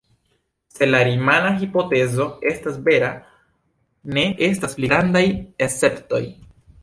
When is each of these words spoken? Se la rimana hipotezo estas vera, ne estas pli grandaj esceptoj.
Se 0.75 0.87
la 0.91 1.01
rimana 1.07 1.51
hipotezo 1.63 2.25
estas 2.53 2.79
vera, 2.87 3.11
ne 4.17 4.25
estas 4.49 4.75
pli 4.79 4.89
grandaj 4.95 5.25
esceptoj. 5.69 6.23